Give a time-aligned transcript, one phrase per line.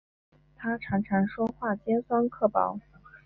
[0.55, 2.79] 她常常说话尖酸刻薄